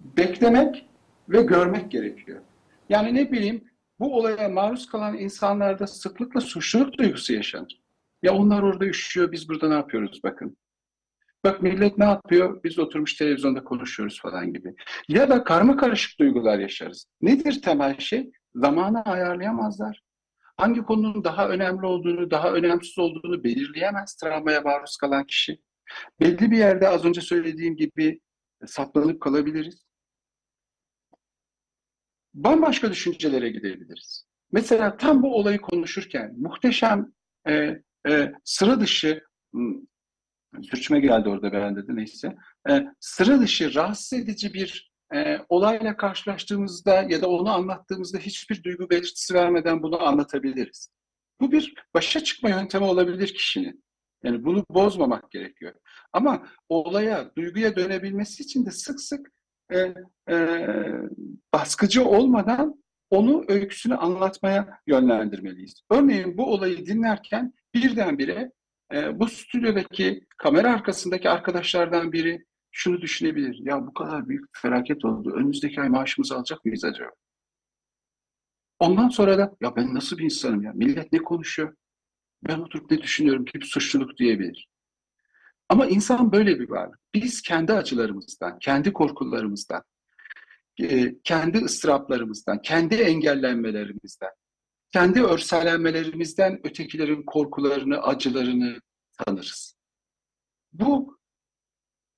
Beklemek 0.01 0.89
ve 1.29 1.43
görmek 1.43 1.91
gerekiyor. 1.91 2.41
Yani 2.89 3.15
ne 3.15 3.33
bileyim 3.33 3.65
bu 4.01 4.17
olaya 4.17 4.49
maruz 4.49 4.87
kalan 4.87 5.19
insanlarda 5.19 5.87
sıklıkla 5.87 6.41
suçluluk 6.41 6.99
duygusu 6.99 7.33
yaşanır. 7.33 7.81
Ya 8.23 8.35
onlar 8.35 8.63
orada 8.63 8.87
üşüyor, 8.87 9.33
biz 9.33 9.49
burada 9.49 9.69
ne 9.69 9.75
yapıyoruz 9.75 10.21
bakın. 10.25 10.57
Bak 11.45 11.63
millet 11.63 11.99
ne 11.99 12.05
yapıyor? 12.05 12.65
Biz 12.65 12.79
oturmuş 12.79 13.15
televizyonda 13.15 13.65
konuşuyoruz 13.65 14.21
falan 14.21 14.53
gibi. 14.53 14.75
Ya 15.09 15.29
da 15.29 15.45
karma 15.45 15.77
karışık 15.77 16.21
duygular 16.21 16.59
yaşarız. 16.59 17.07
Nedir 17.21 17.63
temel 17.63 17.99
şey? 17.99 18.31
Zamanı 18.55 19.03
ayarlayamazlar. 19.03 20.01
Hangi 20.57 20.83
konunun 20.83 21.25
daha 21.25 21.49
önemli 21.49 21.87
olduğunu, 21.87 22.31
daha 22.31 22.53
önemsiz 22.53 22.99
olduğunu 22.99 23.45
belirleyemez 23.45 24.15
travmaya 24.15 24.61
maruz 24.61 24.97
kalan 24.97 25.25
kişi. 25.27 25.61
Belli 26.21 26.51
bir 26.51 26.57
yerde 26.57 26.89
az 26.89 27.05
önce 27.05 27.21
söylediğim 27.21 27.77
gibi 27.77 28.21
saplanıp 28.67 29.21
kalabiliriz. 29.21 29.85
Bambaşka 32.35 32.91
düşüncelere 32.91 33.49
gidebiliriz. 33.49 34.27
Mesela 34.53 34.97
tam 34.97 35.23
bu 35.23 35.37
olayı 35.37 35.59
konuşurken 35.59 36.35
muhteşem 36.39 37.13
e, 37.49 37.83
e, 38.09 38.33
sıra 38.45 38.81
dışı 38.81 39.23
sürçme 40.63 41.01
geldi 41.01 41.29
orada 41.29 41.53
bende 41.53 41.89
de 41.89 41.97
neyse. 41.97 42.37
E, 42.71 42.85
sıra 43.01 43.41
dışı, 43.41 43.75
rahatsız 43.75 44.19
edici 44.19 44.55
bir 44.55 44.93
e, 45.15 45.39
olayla 45.49 45.97
karşılaştığımızda 45.97 47.03
ya 47.03 47.23
da 47.23 47.29
onu 47.29 47.51
anlattığımızda 47.51 48.19
hiçbir 48.19 48.63
duygu 48.63 48.91
belirtisi 48.91 49.35
vermeden 49.35 49.83
bunu 49.83 50.03
anlatabiliriz. 50.03 50.91
Bu 51.41 51.53
bir 51.53 51.75
başa 51.95 52.25
çıkma 52.25 52.51
yöntemi 52.51 52.85
olabilir 52.85 53.35
kişinin. 53.35 53.85
Yani 54.25 54.45
bunu 54.45 54.65
bozmamak 54.71 55.31
gerekiyor. 55.31 55.75
Ama 56.13 56.49
olaya, 56.69 57.31
duyguya 57.37 57.77
dönebilmesi 57.77 58.43
için 58.43 58.67
de 58.67 58.71
sık 58.71 59.01
sık 59.01 59.31
e, 59.73 59.95
e, 60.31 60.67
baskıcı 61.55 62.05
olmadan 62.05 62.85
onu 63.11 63.45
öyküsünü 63.49 63.95
anlatmaya 63.95 64.81
yönlendirmeliyiz. 64.87 65.75
Örneğin 65.91 66.37
bu 66.39 66.53
olayı 66.53 66.87
dinlerken 66.87 67.53
birdenbire 67.75 68.53
e, 68.93 69.19
bu 69.19 69.29
stüdyodaki 69.29 70.27
kamera 70.39 70.73
arkasındaki 70.73 71.31
arkadaşlardan 71.31 72.13
biri 72.13 72.45
şunu 72.73 73.01
düşünebilir. 73.01 73.59
Ya 73.61 73.87
bu 73.87 73.95
kadar 73.95 74.29
büyük 74.29 74.43
bir 74.43 74.61
felaket 74.61 75.05
oldu. 75.05 75.33
Önümüzdeki 75.35 75.81
ay 75.81 75.89
maaşımızı 75.89 76.37
alacak 76.37 76.65
mıyız 76.65 76.85
acaba? 76.85 77.11
Ondan 78.79 79.09
sonra 79.09 79.39
da 79.39 79.57
ya 79.61 79.77
ben 79.77 79.95
nasıl 79.95 80.19
bir 80.19 80.25
insanım 80.25 80.63
ya? 80.63 80.73
Millet 80.75 81.13
ne 81.13 81.19
konuşuyor? 81.19 81.75
Ben 82.49 82.59
oturup 82.59 82.91
ne 82.91 83.03
düşünüyorum 83.03 83.45
ki 83.45 83.61
bir 83.61 83.67
suçluluk 83.67 84.17
diyebilir. 84.17 84.69
Ama 85.69 85.87
insan 85.87 86.33
böyle 86.33 86.61
bir 86.61 86.71
varlık. 86.71 86.99
Biz 87.15 87.43
kendi 87.43 87.73
acılarımızdan, 87.73 88.59
kendi 88.59 88.93
korkularımızdan, 88.93 89.83
e, 90.83 91.15
kendi 91.25 91.59
ıstıraplarımızdan, 91.59 92.63
kendi 92.63 92.95
engellenmelerimizden, 92.95 94.31
kendi 94.95 95.23
örselenmelerimizden 95.23 96.61
ötekilerin 96.65 97.23
korkularını, 97.23 98.03
acılarını 98.03 98.81
tanırız. 99.19 99.77
Bu 100.73 101.19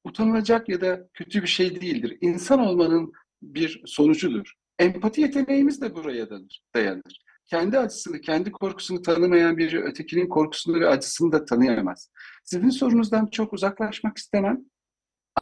utanılacak 0.05 0.69
ya 0.69 0.81
da 0.81 1.09
kötü 1.15 1.43
bir 1.43 1.47
şey 1.47 1.81
değildir. 1.81 2.19
İnsan 2.21 2.59
olmanın 2.59 3.12
bir 3.43 3.83
sonucudur. 3.87 4.53
Empati 4.79 5.21
yeteneğimiz 5.21 5.81
de 5.81 5.95
buraya 5.95 6.29
dayanır. 6.75 7.25
Kendi 7.47 7.79
acısını, 7.79 8.21
kendi 8.21 8.53
korkusunu 8.53 9.03
tanımayan 9.03 9.59
biri 9.59 9.83
ötekinin 9.83 10.29
korkusunu 10.29 10.81
ve 10.81 10.89
acısını 10.89 11.33
da 11.33 11.45
tanıyamaz. 11.45 12.11
Sizin 12.45 12.71
sorunuzdan 12.71 13.27
çok 13.27 13.53
uzaklaşmak 13.53 14.19
istemem. 14.19 14.65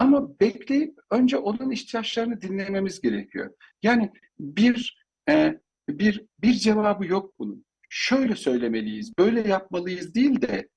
Ama 0.00 0.40
bekleyip 0.40 0.98
önce 1.10 1.36
onun 1.36 1.70
ihtiyaçlarını 1.70 2.40
dinlememiz 2.40 3.00
gerekiyor. 3.00 3.54
Yani 3.82 4.12
bir 4.38 5.04
e, 5.28 5.63
bir 5.88 6.26
bir 6.38 6.52
cevabı 6.52 7.06
yok 7.06 7.38
bunun. 7.38 7.64
Şöyle 7.88 8.36
söylemeliyiz, 8.36 9.12
böyle 9.18 9.48
yapmalıyız 9.48 10.14
değil 10.14 10.42
de 10.42 10.68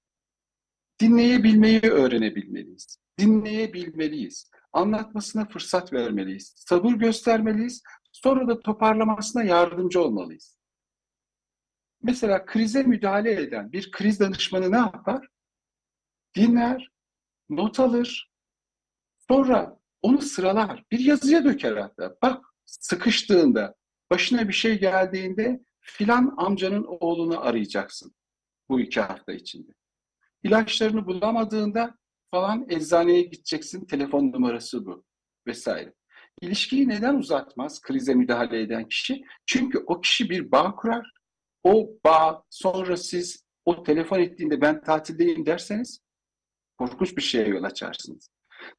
dinleyebilmeyi 1.00 1.82
öğrenebilmeliyiz. 1.82 2.98
Dinleyebilmeliyiz. 3.20 4.52
Anlatmasına 4.74 5.46
fırsat 5.46 5.93
vermeliyiz. 5.93 6.54
Sabır 6.56 6.91
göstermeliyiz. 6.91 7.84
Sonra 8.12 8.48
da 8.48 8.60
toparlamasına 8.60 9.43
yardımcı 9.43 10.02
olmalıyız. 10.02 10.58
Mesela 12.04 12.46
krize 12.46 12.84
müdahale 12.84 13.41
eden 13.41 13.72
bir 13.72 13.91
kriz 13.91 14.20
danışmanı 14.20 14.72
ne 14.72 14.78
yapar? 14.78 15.28
Dinler, 16.36 16.91
not 17.50 17.80
alır, 17.80 18.32
sonra 19.30 19.80
onu 20.02 20.22
sıralar, 20.22 20.84
bir 20.91 21.00
yazıya 21.00 21.46
döker 21.46 21.78
hatta. 21.78 22.15
Bak 22.22 22.46
sıkıştığında, 22.65 23.76
başına 24.12 24.48
bir 24.48 24.54
şey 24.54 24.80
geldiğinde 24.80 25.60
filan 25.80 26.34
amcanın 26.38 26.86
oğlunu 26.88 27.46
arayacaksın 27.46 28.15
bu 28.70 28.80
iki 28.80 29.02
hafta 29.02 29.34
içinde. 29.34 29.72
İlaçlarını 30.43 31.06
bulamadığında 31.06 31.98
falan 32.32 32.65
eczaneye 32.70 33.22
gideceksin, 33.22 33.86
telefon 33.86 34.32
numarası 34.32 34.86
bu 34.86 35.04
vesaire. 35.48 35.93
İlişkiyi 36.41 36.88
neden 36.88 37.15
uzatmaz 37.15 37.82
krize 37.82 38.13
müdahale 38.13 38.62
eden 38.62 38.88
kişi? 38.88 39.24
Çünkü 39.46 39.84
o 39.88 40.02
kişi 40.02 40.30
bir 40.30 40.52
bağ 40.52 40.76
kurar. 40.76 41.12
O 41.63 41.89
bağ 42.06 42.43
sonra 42.50 42.98
siz 42.98 43.46
o 43.65 43.84
telefon 43.84 44.20
ettiğinde 44.20 44.62
ben 44.62 44.82
tatildeyim 44.82 45.46
derseniz 45.46 46.00
korkunç 46.78 47.17
bir 47.17 47.22
şeye 47.22 47.48
yol 47.48 47.63
açarsınız. 47.63 48.30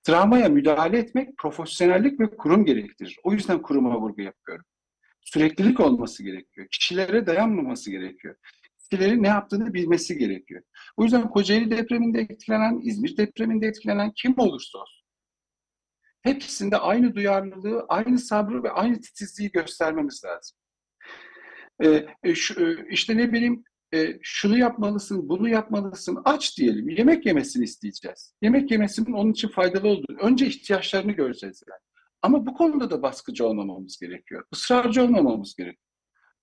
Travmaya 0.02 0.48
müdahale 0.48 0.98
etmek 0.98 1.38
profesyonellik 1.38 2.20
ve 2.20 2.36
kurum 2.36 2.64
gerektirir. 2.64 3.16
O 3.22 3.32
yüzden 3.32 3.62
kuruma 3.62 4.00
vurgu 4.00 4.22
yapıyorum 4.22 4.64
süreklilik 5.32 5.80
olması 5.80 6.22
gerekiyor. 6.22 6.66
Kişilere 6.70 7.26
dayanmaması 7.26 7.90
gerekiyor. 7.90 8.36
Kişilerin 8.78 9.22
ne 9.22 9.28
yaptığını 9.28 9.74
bilmesi 9.74 10.18
gerekiyor. 10.18 10.62
O 10.96 11.04
yüzden 11.04 11.28
Kocaeli 11.28 11.70
depreminde 11.70 12.20
etkilenen, 12.20 12.80
İzmir 12.82 13.16
depreminde 13.16 13.66
etkilenen 13.66 14.12
kim 14.16 14.38
olursa 14.38 14.78
olsun. 14.78 15.04
Hepsinde 16.22 16.76
aynı 16.76 17.14
duyarlılığı, 17.14 17.86
aynı 17.88 18.18
sabrı 18.18 18.62
ve 18.62 18.70
aynı 18.70 19.00
titizliği 19.00 19.50
göstermemiz 19.50 20.22
lazım. 20.24 20.58
Ee, 21.84 22.06
e, 22.22 22.34
şu, 22.34 22.66
e, 22.66 22.86
işte 22.90 23.16
ne 23.16 23.32
bileyim 23.32 23.64
e, 23.94 24.18
şunu 24.22 24.58
yapmalısın, 24.58 25.28
bunu 25.28 25.48
yapmalısın, 25.48 26.18
aç 26.24 26.58
diyelim, 26.58 26.88
yemek 26.88 27.26
yemesini 27.26 27.64
isteyeceğiz. 27.64 28.34
Yemek 28.42 28.70
yemesinin 28.70 29.12
onun 29.12 29.32
için 29.32 29.48
faydalı 29.48 29.88
olduğunu, 29.88 30.18
önce 30.20 30.46
ihtiyaçlarını 30.46 31.12
göreceğiz 31.12 31.62
yani. 31.68 31.77
Ama 32.22 32.46
bu 32.46 32.54
konuda 32.54 32.90
da 32.90 33.02
baskıcı 33.02 33.46
olmamamız 33.46 33.98
gerekiyor. 33.98 34.44
Israrcı 34.52 35.02
olmamamız 35.02 35.56
gerekiyor. 35.56 35.84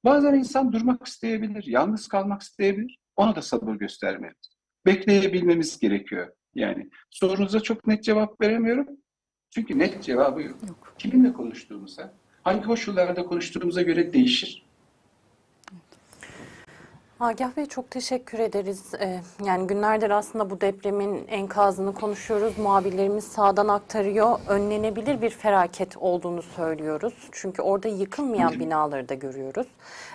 Bazen 0.03 0.33
insan 0.33 0.73
durmak 0.73 1.07
isteyebilir, 1.07 1.63
yalnız 1.67 2.07
kalmak 2.07 2.41
isteyebilir. 2.41 2.99
Ona 3.15 3.35
da 3.35 3.41
sabır 3.41 3.75
göstermeliyiz. 3.75 4.55
Bekleyebilmemiz 4.85 5.79
gerekiyor. 5.79 6.33
Yani 6.55 6.89
sorunuza 7.09 7.59
çok 7.59 7.87
net 7.87 8.03
cevap 8.03 8.41
veremiyorum. 8.41 8.87
Çünkü 9.49 9.79
net 9.79 10.03
cevabı 10.03 10.41
yok. 10.41 10.57
yok. 10.67 10.95
Kiminle 10.97 11.33
konuştuğumuza, 11.33 12.13
hangi 12.43 12.65
koşullarda 12.65 13.25
konuştuğumuza 13.25 13.81
göre 13.81 14.13
değişir. 14.13 14.64
Agah 17.19 17.57
Bey 17.57 17.65
çok 17.65 17.91
teşekkür 17.91 18.39
ederiz. 18.39 18.93
Ee, 18.99 19.21
yani 19.45 19.67
günlerdir 19.67 20.09
aslında 20.09 20.49
bu 20.49 20.61
depremin 20.61 21.27
enkazını 21.27 21.93
konuşuyoruz. 21.93 22.57
Muhabirlerimiz 22.57 23.23
sağdan 23.23 23.67
aktarıyor. 23.67 24.39
Önlenebilir 24.47 25.21
bir 25.21 25.29
felaket 25.29 25.97
olduğunu 25.97 26.41
söylüyoruz. 26.41 27.13
Çünkü 27.31 27.61
orada 27.61 27.87
yıkılmayan 27.87 28.59
binaları 28.59 29.09
da 29.09 29.13
görüyoruz. 29.13 29.67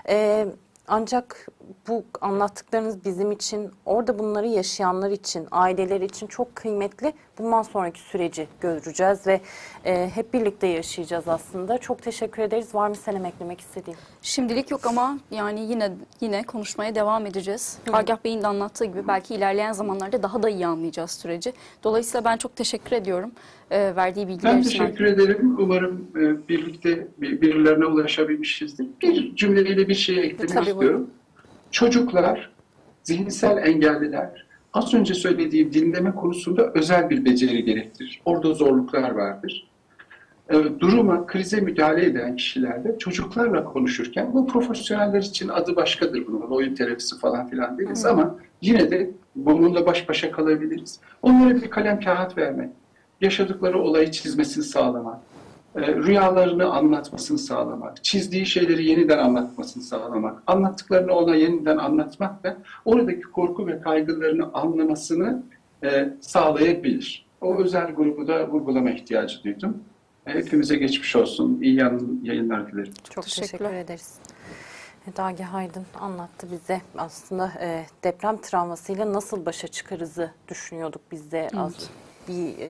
Ee, 0.08 0.46
ancak 0.90 1.46
bu 1.88 2.04
anlattıklarınız 2.20 3.04
bizim 3.04 3.32
için, 3.32 3.70
orada 3.86 4.18
bunları 4.18 4.46
yaşayanlar 4.46 5.10
için, 5.10 5.48
aileler 5.50 6.00
için 6.00 6.26
çok 6.26 6.56
kıymetli. 6.56 7.12
Bundan 7.38 7.62
sonraki 7.62 8.00
süreci 8.00 8.48
göreceğiz 8.60 9.26
ve 9.26 9.40
e, 9.84 10.10
hep 10.14 10.34
birlikte 10.34 10.66
yaşayacağız 10.66 11.28
aslında. 11.28 11.78
Çok 11.78 12.02
teşekkür 12.02 12.42
ederiz. 12.42 12.74
Var 12.74 12.88
mı 12.88 12.96
senin 12.96 13.24
eklemek 13.24 13.60
istediğin? 13.60 13.98
Şimdilik 14.22 14.70
yok 14.70 14.86
ama 14.86 15.18
yani 15.30 15.60
yine 15.60 15.92
yine 16.20 16.42
konuşmaya 16.42 16.94
devam 16.94 17.26
edeceğiz. 17.26 17.78
Agah 17.92 18.18
Bey'in 18.24 18.42
de 18.42 18.46
anlattığı 18.46 18.84
gibi 18.84 19.08
belki 19.08 19.34
ilerleyen 19.34 19.72
zamanlarda 19.72 20.22
daha 20.22 20.42
da 20.42 20.48
iyi 20.48 20.66
anlayacağız 20.66 21.10
süreci. 21.10 21.52
Dolayısıyla 21.84 22.24
ben 22.24 22.36
çok 22.36 22.56
teşekkür 22.56 22.96
ediyorum 22.96 23.32
e, 23.70 23.96
verdiği 23.96 24.28
bilgiler 24.28 24.52
Ben 24.54 24.60
için. 24.60 24.78
teşekkür 24.78 25.04
ederim. 25.04 25.56
Umarım 25.58 26.06
e, 26.16 26.48
birlikte 26.48 27.06
bir- 27.18 27.40
birilerine 27.40 27.86
ulaşabilmişizdir. 27.86 28.86
Bir 29.02 29.36
cümleyle 29.36 29.88
bir 29.88 29.94
şey 29.94 30.18
eklemek 30.18 30.48
Tabii, 30.54 30.70
istiyorum. 30.70 31.10
Çocuklar, 31.70 32.50
zihinsel 33.02 33.56
engelliler, 33.66 34.46
az 34.72 34.94
önce 34.94 35.14
söylediğim 35.14 35.72
dinleme 35.72 36.14
konusunda 36.14 36.72
özel 36.74 37.10
bir 37.10 37.24
beceri 37.24 37.64
gerektirir. 37.64 38.20
Orada 38.24 38.54
zorluklar 38.54 39.10
vardır. 39.10 39.66
E, 40.50 40.54
Duruma, 40.80 41.26
krize 41.26 41.60
müdahale 41.60 42.04
eden 42.04 42.36
kişilerde 42.36 42.98
çocuklarla 42.98 43.64
konuşurken, 43.64 44.34
bu 44.34 44.46
profesyoneller 44.46 45.20
için 45.22 45.48
adı 45.48 45.76
başkadır 45.76 46.26
bunun, 46.26 46.40
oyun 46.40 46.74
terapisi 46.74 47.18
falan 47.18 47.48
filan 47.48 47.78
deriz 47.78 48.06
ama 48.06 48.36
yine 48.62 48.90
de 48.90 49.10
bununla 49.36 49.86
baş 49.86 50.08
başa 50.08 50.30
kalabiliriz. 50.30 51.00
Onlara 51.22 51.54
bir 51.54 51.70
kalem 51.70 52.00
kağıt 52.00 52.38
vermek, 52.38 52.68
yaşadıkları 53.20 53.78
olayı 53.82 54.10
çizmesini 54.10 54.64
sağlamak, 54.64 55.18
e, 55.76 55.80
rüyalarını 55.94 56.72
anlatmasını 56.72 57.38
sağlamak, 57.38 58.04
çizdiği 58.04 58.46
şeyleri 58.46 58.84
yeniden 58.84 59.18
anlatmasını 59.18 59.82
sağlamak, 59.82 60.42
anlattıklarını 60.46 61.12
ona 61.12 61.34
yeniden 61.34 61.76
anlatmak 61.76 62.44
da 62.44 62.56
oradaki 62.84 63.22
korku 63.22 63.66
ve 63.66 63.80
kaygılarını 63.80 64.50
anlamasını 64.54 65.42
e, 65.84 66.08
sağlayabilir. 66.20 67.26
O 67.40 67.56
özel 67.56 67.92
grubu 67.92 68.28
da 68.28 68.48
vurgulama 68.48 68.90
ihtiyacı 68.90 69.44
duydum. 69.44 69.78
E, 70.26 70.30
Hepimize 70.34 70.76
geçmiş 70.76 71.16
olsun. 71.16 71.58
İyi 71.62 71.74
yan- 71.74 72.20
yayınlar 72.22 72.72
dilerim. 72.72 72.92
Çok 73.10 73.24
teşekkür 73.24 73.64
ederiz. 73.64 74.14
Dagi 75.16 75.42
Haydın 75.42 75.84
anlattı 76.00 76.46
bize 76.52 76.80
aslında 76.98 77.52
e, 77.60 77.86
deprem 78.04 78.36
travmasıyla 78.40 79.12
nasıl 79.12 79.46
başa 79.46 79.68
çıkarızı 79.68 80.30
düşünüyorduk 80.48 81.02
biz 81.12 81.32
de 81.32 81.50
az 81.56 81.90
bir 82.28 82.54